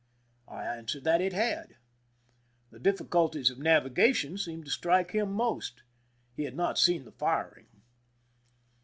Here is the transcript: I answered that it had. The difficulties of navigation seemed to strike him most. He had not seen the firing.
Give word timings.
I 0.47 0.63
answered 0.65 1.03
that 1.03 1.21
it 1.21 1.31
had. 1.31 1.75
The 2.71 2.79
difficulties 2.79 3.51
of 3.51 3.59
navigation 3.59 4.35
seemed 4.39 4.65
to 4.65 4.71
strike 4.71 5.11
him 5.11 5.31
most. 5.31 5.83
He 6.35 6.41
had 6.45 6.55
not 6.55 6.79
seen 6.79 7.05
the 7.05 7.11
firing. 7.11 7.67